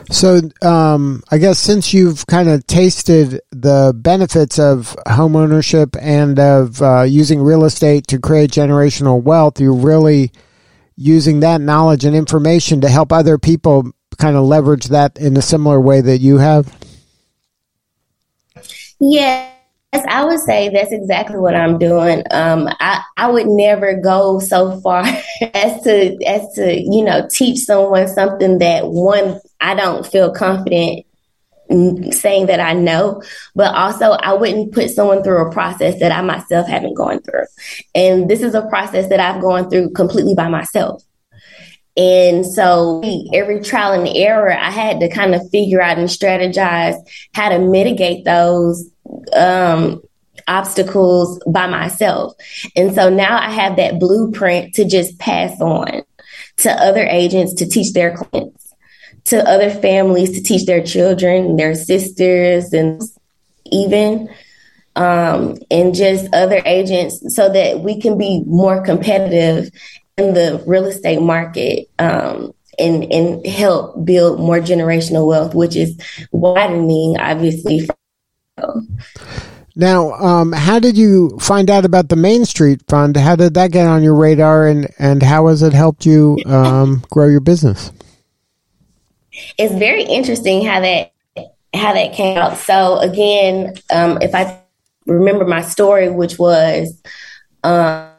So, 0.10 0.42
um, 0.62 1.24
I 1.32 1.38
guess 1.38 1.60
since 1.60 1.94
you've 1.94 2.26
kind 2.28 2.50
of 2.50 2.66
tasted 2.68 3.42
the 3.52 3.94
benefits 3.96 4.60
of 4.60 4.96
home 5.08 5.36
ownership 5.36 5.96
and 6.02 6.38
of 6.40 6.82
uh, 6.82 7.04
using 7.04 7.42
real 7.42 7.64
estate 7.64 8.08
to 8.08 8.20
create 8.20 8.52
generational 8.52 9.22
wealth, 9.22 9.60
you're 9.60 9.74
really 9.74 10.32
using 10.98 11.40
that 11.42 11.62
knowledge 11.62 12.04
and 12.04 12.16
information 12.16 12.82
to 12.82 12.90
help 12.90 13.14
other 13.14 13.38
people 13.38 13.92
kind 14.18 14.36
of 14.36 14.44
leverage 14.44 14.86
that 14.88 15.18
in 15.18 15.38
a 15.38 15.42
similar 15.42 15.80
way 15.80 16.02
that 16.02 16.20
you 16.20 16.38
have. 16.38 16.76
Yeah, 19.00 19.51
Yes, 19.94 20.06
I 20.08 20.24
would 20.24 20.40
say 20.40 20.70
that's 20.70 20.94
exactly 20.94 21.38
what 21.38 21.56
I'm 21.56 21.78
doing. 21.78 22.24
Um, 22.32 22.70
I, 22.80 23.04
I 23.18 23.30
would 23.30 23.48
never 23.48 24.00
go 24.00 24.40
so 24.40 24.80
far 24.80 25.04
as 25.54 25.82
to 25.84 26.18
as 26.26 26.54
to 26.54 26.80
you 26.80 27.04
know 27.04 27.28
teach 27.30 27.60
someone 27.60 28.08
something 28.08 28.60
that 28.60 28.88
one 28.88 29.40
I 29.60 29.76
don't 29.76 30.06
feel 30.06 30.32
confident 30.32 31.06
saying 32.12 32.48
that 32.48 32.60
I 32.60 32.74
know, 32.74 33.22
but 33.56 33.74
also 33.74 34.12
I 34.12 34.34
wouldn't 34.34 34.74
put 34.74 34.90
someone 34.90 35.24
through 35.24 35.48
a 35.48 35.52
process 35.52 36.00
that 36.00 36.12
I 36.12 36.22
myself 36.22 36.68
haven't 36.68 36.96
gone 36.96 37.22
through. 37.22 37.46
And 37.96 38.30
this 38.30 38.42
is 38.42 38.54
a 38.54 38.68
process 38.68 39.10
that 39.10 39.20
I've 39.20 39.42
gone 39.42 39.70
through 39.70 39.92
completely 39.92 40.36
by 40.36 40.50
myself. 40.50 41.02
And 41.98 42.46
so 42.46 43.02
every 43.34 43.62
trial 43.62 43.94
and 43.94 44.08
error, 44.08 44.52
I 44.52 44.72
had 44.72 45.02
to 45.02 45.10
kind 45.10 45.36
of 45.36 45.50
figure 45.50 45.82
out 45.82 45.98
and 45.98 46.08
strategize 46.08 46.96
how 47.34 47.50
to 47.50 47.60
mitigate 47.60 48.24
those 48.24 48.90
um, 49.34 50.02
obstacles 50.48 51.42
by 51.48 51.68
myself. 51.68 52.34
And 52.76 52.94
so 52.94 53.10
now 53.10 53.38
I 53.38 53.50
have 53.50 53.78
that 53.78 54.00
blueprint 54.00 54.74
to 54.76 54.86
just 54.86 55.20
pass 55.20 55.60
on 55.62 56.04
to 56.58 56.72
other 56.72 57.04
agents 57.04 57.54
to 57.56 57.68
teach 57.68 57.94
their 57.94 58.16
clients, 58.16 58.74
to 59.26 59.48
other 59.48 59.70
families 59.70 60.32
to 60.32 60.44
teach 60.44 60.66
their 60.66 60.84
children, 60.84 61.56
their 61.56 61.76
sisters, 61.76 62.74
and 62.74 63.02
even 63.66 64.30
um, 64.96 65.58
and 65.70 65.96
just 65.96 66.34
other 66.34 66.62
agents 66.66 67.36
so 67.36 67.52
that 67.52 67.80
we 67.80 68.00
can 68.02 68.18
be 68.18 68.44
more 68.46 68.84
competitive 68.84 69.70
in 70.18 70.34
the 70.34 70.62
real 70.68 70.86
estate 70.86 71.22
market 71.22 71.88
um, 71.98 72.54
and, 72.78 73.12
and 73.12 73.46
help 73.46 74.04
build 74.04 74.40
more 74.40 74.60
generational 74.60 75.28
wealth, 75.28 75.56
which 75.56 75.76
is 75.76 75.98
widening, 76.32 77.18
obviously, 77.20 77.88
now, 79.76 80.12
um, 80.14 80.52
how 80.52 80.80
did 80.80 80.98
you 80.98 81.38
find 81.40 81.70
out 81.70 81.86
about 81.86 82.10
the 82.10 82.16
Main 82.16 82.46
Street 82.46 82.82
Fund? 82.88 83.16
How 83.16 83.36
did 83.36 83.54
that 83.54 83.72
get 83.72 83.88
on 83.88 84.04
your 84.04 84.16
radar, 84.16 84.68
and 84.68 84.88
and 85.00 85.24
how 85.24 85.48
has 85.48 85.62
it 85.62 85.74
helped 85.74 86.06
you 86.06 86.40
um, 86.46 87.04
grow 87.10 87.28
your 87.28 87.40
business? 87.40 87.92
It's 89.58 89.74
very 89.74 90.04
interesting 90.04 90.66
how 90.66 90.82
that 90.82 91.14
how 91.74 91.94
that 91.94 92.14
came 92.14 92.38
out. 92.38 92.58
So 92.58 93.00
again, 93.00 93.76
um, 93.94 94.18
if 94.22 94.36
I 94.36 94.62
remember 95.06 95.46
my 95.46 95.62
story, 95.62 96.10
which 96.10 96.38
was 96.38 97.02
um, 97.64 98.10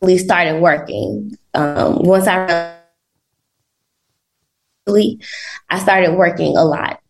we 0.00 0.18
started 0.18 0.60
working 0.60 1.36
um, 1.54 2.04
once 2.04 2.28
I 2.28 2.74
I 4.88 5.78
started 5.80 6.14
working 6.14 6.56
a 6.56 6.64
lot 6.64 7.00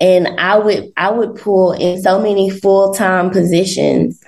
and 0.00 0.28
I 0.38 0.58
would 0.58 0.92
I 0.96 1.10
would 1.10 1.36
pull 1.36 1.72
in 1.72 2.00
so 2.02 2.20
many 2.20 2.50
full 2.50 2.92
time 2.94 3.30
positions 3.30 4.22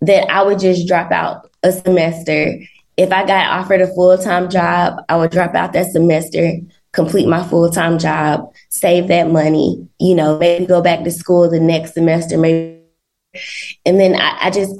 that 0.00 0.30
I 0.30 0.42
would 0.42 0.58
just 0.58 0.86
drop 0.88 1.12
out 1.12 1.50
a 1.62 1.72
semester. 1.72 2.58
If 2.96 3.10
I 3.12 3.24
got 3.26 3.50
offered 3.50 3.80
a 3.80 3.86
full 3.94 4.18
time 4.18 4.50
job, 4.50 5.02
I 5.08 5.16
would 5.16 5.30
drop 5.30 5.54
out 5.54 5.72
that 5.72 5.92
semester, 5.92 6.56
complete 6.92 7.28
my 7.28 7.42
full 7.46 7.70
time 7.70 7.98
job, 7.98 8.52
save 8.68 9.08
that 9.08 9.30
money, 9.30 9.88
you 9.98 10.14
know, 10.14 10.38
maybe 10.38 10.66
go 10.66 10.82
back 10.82 11.04
to 11.04 11.10
school 11.10 11.48
the 11.48 11.60
next 11.60 11.94
semester, 11.94 12.36
maybe. 12.36 12.80
And 13.86 13.98
then 13.98 14.14
I, 14.14 14.38
I 14.42 14.50
just 14.50 14.78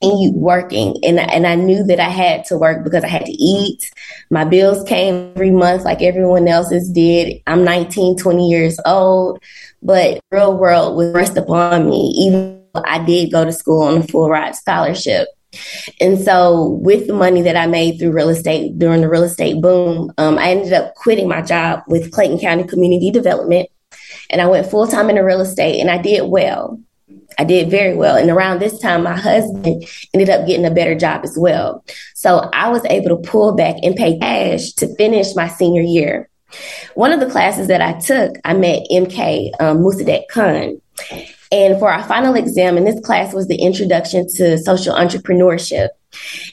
continued 0.00 0.34
working 0.34 0.96
and 1.02 1.18
and 1.18 1.46
I 1.46 1.54
knew 1.54 1.84
that 1.84 2.00
I 2.00 2.08
had 2.08 2.44
to 2.46 2.58
work 2.58 2.84
because 2.84 3.04
I 3.04 3.08
had 3.08 3.26
to 3.26 3.32
eat. 3.32 3.90
My 4.30 4.44
bills 4.44 4.86
came 4.88 5.32
every 5.34 5.50
month 5.50 5.84
like 5.84 6.02
everyone 6.02 6.48
else's 6.48 6.88
did. 6.90 7.40
I'm 7.46 7.64
19, 7.64 8.18
20 8.18 8.48
years 8.48 8.78
old, 8.84 9.42
but 9.82 10.20
real 10.30 10.56
world 10.56 10.96
was 10.96 11.12
rest 11.12 11.36
upon 11.36 11.88
me 11.88 12.14
even 12.18 12.64
I 12.74 13.04
did 13.04 13.30
go 13.30 13.44
to 13.44 13.52
school 13.52 13.82
on 13.82 13.98
a 13.98 14.02
full 14.02 14.28
ride 14.28 14.54
scholarship. 14.54 15.28
And 16.00 16.18
so, 16.18 16.70
with 16.82 17.06
the 17.06 17.12
money 17.12 17.42
that 17.42 17.56
I 17.56 17.66
made 17.66 17.98
through 17.98 18.12
real 18.12 18.28
estate 18.28 18.76
during 18.78 19.02
the 19.02 19.08
real 19.08 19.22
estate 19.22 19.60
boom, 19.60 20.12
um, 20.18 20.38
I 20.38 20.50
ended 20.50 20.72
up 20.72 20.94
quitting 20.96 21.28
my 21.28 21.42
job 21.42 21.84
with 21.86 22.10
Clayton 22.10 22.40
County 22.40 22.64
Community 22.64 23.10
Development. 23.12 23.68
And 24.30 24.40
I 24.40 24.46
went 24.46 24.68
full 24.68 24.88
time 24.88 25.10
into 25.10 25.22
real 25.22 25.40
estate 25.40 25.80
and 25.80 25.90
I 25.90 25.98
did 25.98 26.28
well. 26.28 26.80
I 27.38 27.44
did 27.44 27.70
very 27.70 27.94
well. 27.94 28.16
And 28.16 28.30
around 28.30 28.60
this 28.60 28.78
time, 28.78 29.02
my 29.02 29.16
husband 29.16 29.84
ended 30.12 30.30
up 30.30 30.46
getting 30.46 30.66
a 30.66 30.70
better 30.70 30.94
job 30.94 31.22
as 31.24 31.36
well. 31.38 31.84
So 32.14 32.48
I 32.52 32.68
was 32.68 32.84
able 32.86 33.16
to 33.16 33.28
pull 33.28 33.54
back 33.54 33.76
and 33.82 33.96
pay 33.96 34.18
cash 34.18 34.72
to 34.74 34.94
finish 34.96 35.34
my 35.34 35.48
senior 35.48 35.82
year. 35.82 36.28
One 36.94 37.12
of 37.12 37.20
the 37.20 37.30
classes 37.30 37.68
that 37.68 37.80
I 37.80 37.98
took, 37.98 38.36
I 38.44 38.54
met 38.54 38.86
MK 38.90 39.50
um, 39.60 39.84
Khan. 40.30 40.80
And 41.54 41.78
for 41.78 41.88
our 41.88 42.02
final 42.02 42.34
exam, 42.34 42.76
in 42.76 42.84
this 42.84 42.98
class 42.98 43.32
was 43.32 43.46
the 43.46 43.54
introduction 43.54 44.26
to 44.34 44.58
social 44.58 44.92
entrepreneurship. 44.92 45.90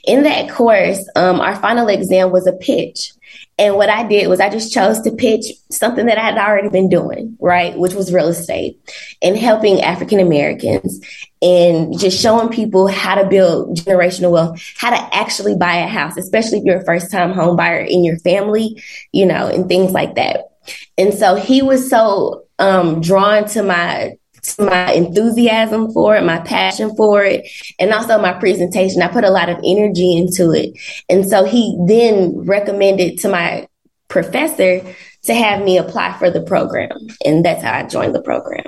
In 0.04 0.22
that 0.24 0.52
course, 0.52 1.10
um, 1.16 1.40
our 1.40 1.56
final 1.56 1.88
exam 1.88 2.30
was 2.30 2.46
a 2.46 2.54
pitch. 2.54 3.12
And 3.58 3.78
what 3.78 3.90
I 3.90 4.08
did 4.08 4.28
was 4.28 4.40
I 4.40 4.50
just 4.50 4.72
chose 4.72 5.02
to 5.02 5.12
pitch 5.12 5.46
something 5.72 6.06
that 6.06 6.20
I 6.20 6.22
had 6.22 6.38
already 6.38 6.70
been 6.70 6.88
doing, 6.88 7.36
right? 7.40 7.76
Which 7.76 7.96
was 7.96 8.14
real 8.14 8.28
estate 8.28 8.80
and 9.24 9.36
helping 9.36 9.82
African 9.82 10.20
Americans 10.20 11.04
and 11.42 11.98
just 11.98 12.22
showing 12.22 12.50
people 12.50 12.88
how 12.88 13.16
to 13.16 13.28
build 13.28 13.78
generational 13.78 14.32
wealth, 14.32 14.62
how 14.78 14.92
to 14.92 15.16
actually 15.16 15.56
buy 15.56 15.78
a 15.78 15.88
house, 15.88 16.16
especially 16.16 16.60
if 16.60 16.64
you're 16.64 16.82
a 16.82 16.86
first 16.86 17.10
time 17.10 17.32
home 17.32 17.56
buyer 17.56 17.80
in 17.80 18.04
your 18.04 18.20
family, 18.20 18.80
you 19.12 19.26
know, 19.26 19.48
and 19.48 19.68
things 19.68 19.94
like 19.94 20.14
that. 20.14 20.52
And 21.00 21.12
so 21.12 21.34
he 21.34 21.64
was 21.64 21.90
so 21.90 22.46
um, 22.60 23.02
drawn 23.02 23.46
to 23.50 23.64
my 23.64 24.18
my 24.60 24.92
enthusiasm 24.92 25.92
for 25.92 26.16
it, 26.16 26.24
my 26.24 26.40
passion 26.40 26.96
for 26.96 27.24
it, 27.24 27.48
and 27.80 27.94
also 27.94 28.20
my 28.20 28.34
presentation. 28.34 29.02
I 29.02 29.08
put 29.08 29.24
a 29.24 29.30
lot 29.30 29.50
of 29.50 29.58
energy 29.64 30.18
into 30.18 30.52
it. 30.52 30.74
And 31.10 31.30
so 31.30 31.44
he 31.44 31.78
then 31.88 32.40
recommended 32.46 33.20
to 33.20 33.30
my 33.30 33.68
professor 34.08 34.82
to 35.24 35.34
have 35.34 35.64
me 35.64 35.78
apply 35.78 36.18
for 36.18 36.30
the 36.30 36.42
program. 36.42 37.08
And 37.26 37.46
that's 37.46 37.64
how 37.64 37.74
I 37.74 37.84
joined 37.84 38.16
the 38.16 38.22
program. 38.22 38.66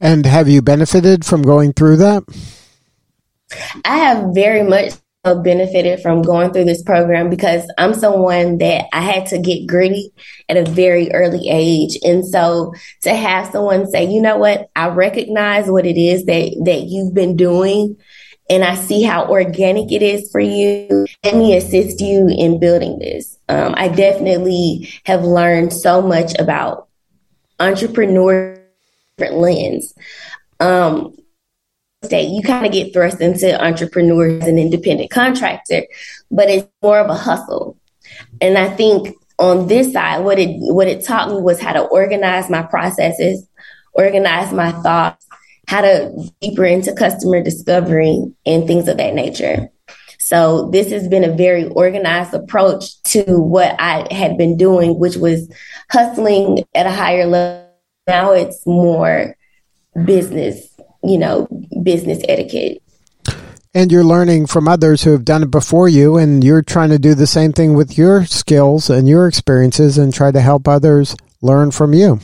And 0.00 0.26
have 0.26 0.48
you 0.48 0.60
benefited 0.60 1.24
from 1.24 1.42
going 1.42 1.72
through 1.72 1.96
that? 1.96 2.24
I 3.84 3.96
have 3.98 4.34
very 4.34 4.62
much 4.62 4.92
benefited 5.24 6.00
from 6.00 6.20
going 6.20 6.52
through 6.52 6.64
this 6.64 6.82
program 6.82 7.30
because 7.30 7.66
I'm 7.78 7.94
someone 7.94 8.58
that 8.58 8.86
I 8.92 9.00
had 9.00 9.26
to 9.26 9.38
get 9.38 9.66
gritty 9.66 10.12
at 10.48 10.58
a 10.58 10.64
very 10.64 11.10
early 11.12 11.48
age. 11.48 11.98
And 12.02 12.26
so 12.26 12.74
to 13.02 13.14
have 13.14 13.50
someone 13.50 13.90
say, 13.90 14.04
you 14.04 14.20
know 14.20 14.36
what, 14.36 14.68
I 14.76 14.88
recognize 14.88 15.66
what 15.68 15.86
it 15.86 15.96
is 15.96 16.26
that, 16.26 16.62
that 16.66 16.82
you've 16.82 17.14
been 17.14 17.36
doing 17.36 17.96
and 18.50 18.62
I 18.62 18.74
see 18.74 19.02
how 19.02 19.26
organic 19.26 19.90
it 19.90 20.02
is 20.02 20.30
for 20.30 20.40
you. 20.40 21.06
Let 21.24 21.36
me 21.36 21.56
assist 21.56 22.00
you 22.00 22.28
in 22.28 22.60
building 22.60 22.98
this. 22.98 23.38
Um, 23.48 23.74
I 23.76 23.88
definitely 23.88 24.92
have 25.06 25.24
learned 25.24 25.72
so 25.72 26.02
much 26.02 26.38
about 26.38 26.88
entrepreneur 27.58 28.58
lens. 29.18 29.94
Um, 30.60 31.16
estate, 32.04 32.30
you 32.30 32.42
kind 32.42 32.66
of 32.66 32.72
get 32.72 32.92
thrust 32.92 33.20
into 33.20 33.62
entrepreneurs 33.62 34.44
and 34.44 34.58
independent 34.58 35.10
contractor, 35.10 35.82
but 36.30 36.48
it's 36.48 36.68
more 36.82 36.98
of 36.98 37.10
a 37.10 37.14
hustle. 37.14 37.76
And 38.40 38.56
I 38.56 38.68
think 38.68 39.16
on 39.38 39.66
this 39.66 39.92
side, 39.92 40.24
what 40.24 40.38
it 40.38 40.56
what 40.58 40.88
it 40.88 41.04
taught 41.04 41.30
me 41.30 41.40
was 41.40 41.60
how 41.60 41.72
to 41.72 41.82
organize 41.82 42.48
my 42.48 42.62
processes, 42.62 43.46
organize 43.92 44.52
my 44.52 44.72
thoughts, 44.72 45.26
how 45.66 45.80
to 45.80 46.30
deeper 46.40 46.64
into 46.64 46.92
customer 46.94 47.42
discovery 47.42 48.24
and 48.46 48.66
things 48.66 48.88
of 48.88 48.96
that 48.98 49.14
nature. 49.14 49.70
So 50.20 50.70
this 50.70 50.90
has 50.90 51.06
been 51.06 51.24
a 51.24 51.36
very 51.36 51.66
organized 51.68 52.32
approach 52.32 53.02
to 53.04 53.38
what 53.38 53.76
I 53.78 54.06
had 54.10 54.38
been 54.38 54.56
doing, 54.56 54.98
which 54.98 55.16
was 55.16 55.52
hustling 55.90 56.64
at 56.74 56.86
a 56.86 56.90
higher 56.90 57.26
level. 57.26 57.68
Now 58.06 58.32
it's 58.32 58.66
more 58.66 59.36
business, 60.04 60.73
you 61.04 61.18
know, 61.18 61.48
business 61.82 62.22
etiquette. 62.28 62.82
And 63.76 63.90
you're 63.90 64.04
learning 64.04 64.46
from 64.46 64.68
others 64.68 65.02
who 65.02 65.10
have 65.10 65.24
done 65.24 65.42
it 65.42 65.50
before 65.50 65.88
you, 65.88 66.16
and 66.16 66.44
you're 66.44 66.62
trying 66.62 66.90
to 66.90 66.98
do 66.98 67.14
the 67.14 67.26
same 67.26 67.52
thing 67.52 67.74
with 67.74 67.98
your 67.98 68.24
skills 68.24 68.88
and 68.88 69.08
your 69.08 69.26
experiences 69.26 69.98
and 69.98 70.14
try 70.14 70.30
to 70.30 70.40
help 70.40 70.68
others 70.68 71.16
learn 71.42 71.72
from 71.72 71.92
you. 71.92 72.20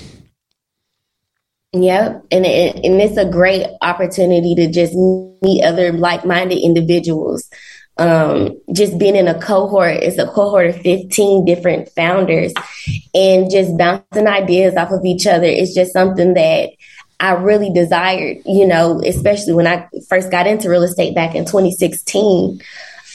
Yep, 1.73 2.27
and 2.31 2.47
it, 2.47 2.77
and 2.85 3.01
it's 3.01 3.17
a 3.17 3.29
great 3.29 3.67
opportunity 3.81 4.55
to 4.57 4.71
just 4.71 4.95
meet 5.43 5.65
other 5.65 5.93
like-minded 5.93 6.59
individuals 6.59 7.49
um, 8.01 8.59
just 8.73 8.99
being 8.99 9.15
in 9.15 9.29
a 9.29 9.39
cohort, 9.39 9.97
it's 9.97 10.19
a 10.19 10.27
cohort 10.27 10.67
of 10.69 10.81
15 10.81 11.45
different 11.45 11.91
founders 11.91 12.53
and 13.15 13.51
just 13.51 13.77
bouncing 13.77 14.27
ideas 14.27 14.75
off 14.75 14.91
of 14.91 15.05
each 15.05 15.27
other. 15.27 15.45
It's 15.45 15.75
just 15.75 15.93
something 15.93 16.33
that 16.33 16.71
I 17.21 17.33
really 17.33 17.71
desired, 17.73 18.39
you 18.47 18.67
know, 18.67 19.01
especially 19.05 19.53
when 19.53 19.67
I 19.67 19.89
first 20.09 20.31
got 20.31 20.47
into 20.47 20.71
real 20.71 20.83
estate 20.83 21.15
back 21.15 21.35
in 21.35 21.45
2016. 21.45 22.61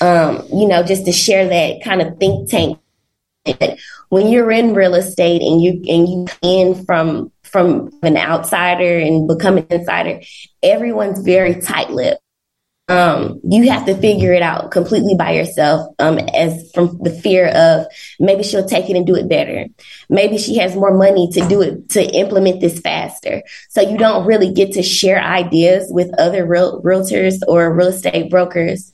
Um, 0.02 0.44
you 0.54 0.68
know, 0.68 0.84
just 0.84 1.06
to 1.06 1.12
share 1.12 1.48
that 1.48 1.84
kind 1.84 2.02
of 2.02 2.18
think 2.18 2.50
tank. 2.50 2.80
When 4.10 4.28
you're 4.28 4.52
in 4.52 4.74
real 4.74 4.96
estate 4.96 5.42
and 5.42 5.62
you 5.62 5.72
and 5.88 6.08
you 6.08 6.26
in 6.42 6.86
from 6.86 7.32
from 7.44 7.92
an 8.04 8.18
outsider 8.18 8.98
and 9.00 9.28
become 9.28 9.58
an 9.58 9.68
insider, 9.70 10.22
everyone's 10.62 11.20
very 11.20 11.62
tight-lipped 11.62 12.22
um, 12.88 13.40
you 13.44 13.70
have 13.72 13.86
to 13.88 13.96
figure 13.96 14.32
it 14.32 14.44
out 14.44 14.70
completely 14.70 15.16
by 15.16 15.32
yourself 15.32 15.94
um, 15.98 16.20
as 16.20 16.72
from 16.72 17.00
the 17.02 17.10
fear 17.10 17.48
of 17.48 17.88
maybe 18.20 18.44
she'll 18.44 18.68
take 18.68 18.90
it 18.90 18.96
and 18.96 19.08
do 19.08 19.16
it 19.16 19.28
better. 19.28 19.66
Maybe 20.08 20.38
she 20.38 20.58
has 20.58 20.76
more 20.76 20.96
money 20.96 21.30
to 21.32 21.48
do 21.48 21.64
it 21.64 21.90
to 21.90 22.04
implement 22.04 22.62
this 22.62 22.80
faster. 22.80 23.42
So 23.70 23.82
you 23.82 23.98
don't 23.98 24.28
really 24.28 24.54
get 24.54 24.74
to 24.74 24.84
share 24.84 25.20
ideas 25.20 25.88
with 25.90 26.14
other 26.20 26.46
real, 26.46 26.82
realtors 26.84 27.40
or 27.48 27.74
real 27.74 27.88
estate 27.88 28.30
brokers 28.30 28.92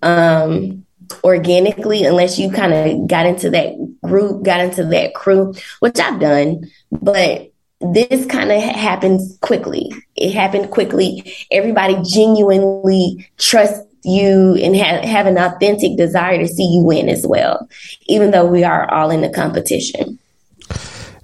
um, 0.00 0.86
organically 1.24 2.04
unless 2.04 2.38
you 2.38 2.52
kind 2.52 2.72
of 2.72 3.08
got 3.08 3.26
into 3.26 3.50
that 3.50 3.74
group 4.02 4.42
got 4.42 4.60
into 4.60 4.84
that 4.84 5.14
crew 5.14 5.54
which 5.80 5.98
i've 5.98 6.20
done. 6.20 6.70
But 6.90 7.53
this 7.92 8.26
kind 8.26 8.50
of 8.50 8.62
happens 8.62 9.36
quickly. 9.40 9.92
It 10.16 10.32
happened 10.32 10.70
quickly. 10.70 11.34
Everybody 11.50 11.96
genuinely 12.02 13.28
trusts 13.38 13.86
you 14.04 14.54
and 14.54 14.76
ha- 14.76 15.06
have 15.06 15.26
an 15.26 15.38
authentic 15.38 15.96
desire 15.96 16.38
to 16.38 16.46
see 16.46 16.64
you 16.64 16.82
win 16.82 17.08
as 17.08 17.26
well, 17.26 17.68
even 18.06 18.30
though 18.30 18.46
we 18.46 18.62
are 18.64 18.90
all 18.92 19.10
in 19.10 19.22
the 19.22 19.30
competition. 19.30 20.18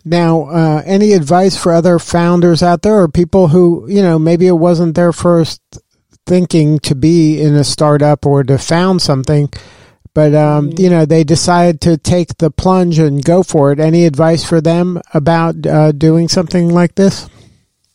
Now, 0.05 0.45
uh, 0.45 0.83
any 0.87 1.13
advice 1.13 1.57
for 1.57 1.73
other 1.73 1.99
founders 1.99 2.63
out 2.63 2.83
there 2.83 3.01
or 3.03 3.09
people 3.09 3.49
who, 3.49 3.87
you 3.89 4.01
know, 4.01 4.19
maybe 4.19 4.47
it 4.47 4.53
wasn't 4.53 4.95
their 4.95 5.13
first 5.13 5.61
thinking 6.27 6.79
to 6.81 6.95
be 6.95 7.41
in 7.41 7.55
a 7.55 7.65
startup 7.65 8.25
or 8.25 8.43
to 8.45 8.57
found 8.57 9.03
something, 9.03 9.53
but 10.15 10.35
um, 10.35 10.71
mm-hmm. 10.71 10.81
you 10.81 10.91
know 10.91 11.05
they 11.05 11.25
decided 11.25 11.81
to 11.83 11.97
take 11.97 12.39
the 12.39 12.51
plunge 12.51 12.99
and 12.99 13.25
go 13.25 13.43
for 13.43 13.73
it. 13.73 13.81
Any 13.81 14.05
advice 14.05 14.45
for 14.45 14.61
them 14.61 15.01
about 15.15 15.67
uh, 15.67 15.93
doing 15.93 16.29
something 16.29 16.71
like 16.71 16.95
this? 16.95 17.29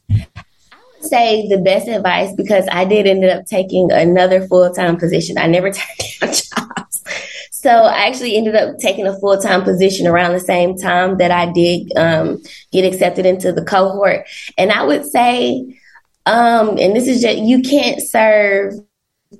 I 0.09 0.25
would 0.71 1.09
say 1.09 1.47
the 1.47 1.57
best 1.57 1.87
advice 1.87 2.33
because 2.35 2.67
I 2.71 2.85
did 2.85 3.07
end 3.07 3.25
up 3.25 3.45
taking 3.45 3.91
another 3.91 4.47
full 4.47 4.71
time 4.73 4.97
position. 4.97 5.37
I 5.37 5.47
never 5.47 5.71
turned 5.71 5.99
down 6.21 6.29
jobs. 6.33 7.03
So 7.51 7.71
I 7.71 8.05
actually 8.05 8.37
ended 8.37 8.55
up 8.55 8.77
taking 8.77 9.07
a 9.07 9.19
full 9.19 9.41
time 9.41 9.63
position 9.63 10.05
around 10.05 10.33
the 10.33 10.39
same 10.39 10.77
time 10.77 11.17
that 11.17 11.31
I 11.31 11.51
did 11.51 11.91
um, 11.97 12.41
get 12.71 12.85
accepted 12.85 13.25
into 13.25 13.51
the 13.51 13.65
cohort. 13.65 14.27
And 14.57 14.71
I 14.71 14.83
would 14.83 15.05
say, 15.05 15.79
um, 16.27 16.77
and 16.77 16.95
this 16.95 17.07
is 17.07 17.21
just 17.23 17.39
you 17.39 17.61
can't 17.61 17.99
serve 18.01 18.75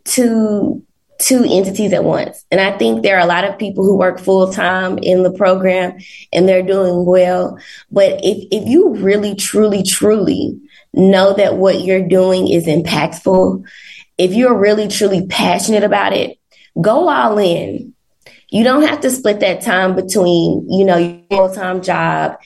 two 0.06 0.84
two 1.19 1.45
entities 1.47 1.93
at 1.93 2.04
once. 2.04 2.45
And 2.51 2.60
I 2.60 2.78
think 2.78 3.04
there 3.04 3.17
are 3.17 3.23
a 3.23 3.28
lot 3.28 3.43
of 3.43 3.58
people 3.58 3.84
who 3.84 3.97
work 3.97 4.19
full 4.19 4.51
time 4.51 4.97
in 4.99 5.23
the 5.23 5.32
program 5.32 5.97
and 6.34 6.47
they're 6.47 6.63
doing 6.63 7.06
well. 7.06 7.58
But 7.91 8.19
if, 8.23 8.47
if 8.51 8.67
you 8.67 8.95
really, 8.95 9.36
truly, 9.36 9.84
truly 9.84 10.60
know 10.93 11.34
that 11.34 11.58
what 11.58 11.82
you're 11.82 12.08
doing 12.08 12.47
is 12.47 12.65
impactful, 12.65 13.65
if 14.17 14.34
you're 14.34 14.58
really, 14.58 14.88
truly 14.88 15.25
passionate 15.28 15.84
about 15.84 16.13
it, 16.13 16.38
go 16.80 17.10
all 17.10 17.38
in. 17.38 17.93
You 18.49 18.63
don't 18.63 18.84
have 18.84 19.01
to 19.01 19.10
split 19.10 19.39
that 19.41 19.62
time 19.62 19.95
between, 19.95 20.67
you 20.69 20.86
know, 20.86 20.97
your 20.97 21.21
full 21.30 21.54
time 21.54 21.82
job 21.82 22.38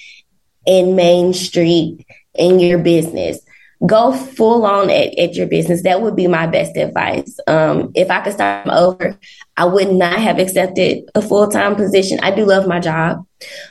and 0.66 0.96
Main 0.96 1.34
Street 1.34 2.06
and 2.38 2.62
your 2.62 2.80
business 2.80 3.40
go 3.86 4.12
full 4.12 4.66
on 4.66 4.90
at, 4.90 5.18
at 5.18 5.36
your 5.36 5.48
business. 5.48 5.84
That 5.84 6.02
would 6.02 6.16
be 6.16 6.28
my 6.28 6.48
best 6.48 6.76
advice. 6.76 7.40
Um, 7.48 7.92
if 7.96 8.10
I 8.12 8.22
could 8.22 8.34
start 8.34 8.68
over, 8.68 9.18
I 9.56 9.66
would 9.66 9.92
not 9.92 10.20
have 10.20 10.40
accepted 10.40 11.10
a 11.16 11.22
full 11.22 11.48
time 11.48 11.76
position. 11.76 12.20
I 12.22 12.32
do 12.32 12.46
love 12.46 12.68
my 12.68 12.80
job, 12.80 13.26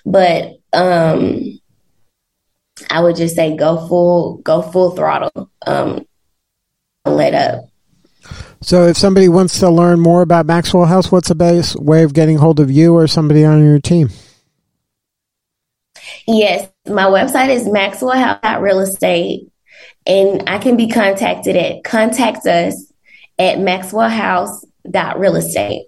but 0.06 0.54
um, 0.72 1.60
I 2.90 3.00
would 3.00 3.16
just 3.16 3.36
say 3.36 3.56
go 3.56 3.86
full, 3.88 4.38
go 4.38 4.62
full 4.62 4.92
throttle. 4.92 5.50
Um, 5.66 6.06
let 7.04 7.34
up. 7.34 7.64
So, 8.60 8.88
if 8.88 8.96
somebody 8.96 9.28
wants 9.28 9.60
to 9.60 9.70
learn 9.70 10.00
more 10.00 10.20
about 10.20 10.46
Maxwell 10.46 10.84
House, 10.84 11.12
what's 11.12 11.28
the 11.28 11.34
best 11.34 11.76
way 11.76 12.02
of 12.02 12.12
getting 12.12 12.38
hold 12.38 12.58
of 12.60 12.70
you 12.70 12.94
or 12.94 13.06
somebody 13.06 13.44
on 13.44 13.64
your 13.64 13.78
team? 13.78 14.10
Yes, 16.26 16.68
my 16.86 17.04
website 17.04 17.50
is 17.50 17.64
Real 18.60 18.80
Estate. 18.80 19.48
And 20.08 20.42
I 20.48 20.58
can 20.58 20.76
be 20.76 20.88
contacted 20.88 21.54
at 21.54 21.84
contact 21.84 22.46
us 22.46 22.92
at 23.38 23.58
maxwellhouse.realestate. 23.58 25.82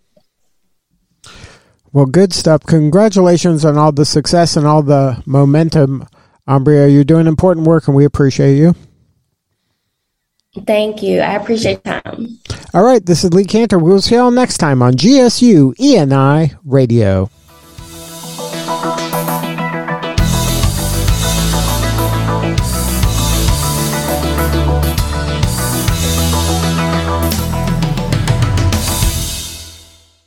Well, 1.93 2.07
good 2.07 2.33
stuff. 2.33 2.63
Congratulations 2.65 3.65
on 3.65 3.77
all 3.77 3.91
the 3.91 4.05
success 4.05 4.57
and 4.57 4.67
all 4.67 4.83
the 4.83 5.21
momentum, 5.27 6.07
Ambria. 6.49 6.93
You're 6.93 7.03
doing 7.03 7.27
important 7.27 7.67
work 7.67 7.89
and 7.89 7.97
we 7.97 8.05
appreciate 8.05 8.57
you. 8.57 8.77
Thank 10.67 11.03
you. 11.03 11.21
I 11.21 11.35
appreciate 11.35 11.85
time. 11.85 12.39
All 12.75 12.85
right. 12.85 13.05
This 13.05 13.25
is 13.25 13.33
Lee 13.33 13.45
Kantor. 13.45 13.79
We'll 13.79 14.01
see 14.01 14.17
y'all 14.17 14.31
next 14.31 14.59
time 14.59 14.83
on 14.83 14.95
GSU 14.95 15.75
ENI 15.77 16.57
Radio. 16.65 17.31